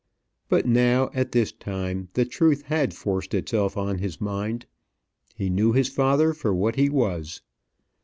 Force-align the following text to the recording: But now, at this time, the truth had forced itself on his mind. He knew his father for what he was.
But 0.49 0.65
now, 0.65 1.11
at 1.13 1.31
this 1.31 1.51
time, 1.51 2.09
the 2.15 2.25
truth 2.25 2.63
had 2.63 2.91
forced 2.91 3.35
itself 3.35 3.77
on 3.77 3.99
his 3.99 4.19
mind. 4.19 4.65
He 5.35 5.47
knew 5.47 5.73
his 5.73 5.89
father 5.89 6.33
for 6.33 6.55
what 6.55 6.75
he 6.75 6.89
was. 6.89 7.39